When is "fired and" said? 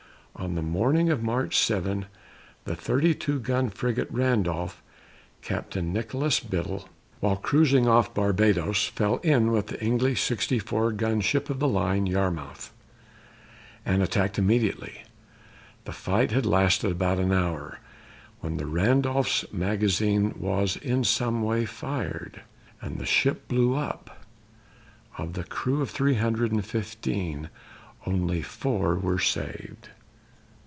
21.65-22.97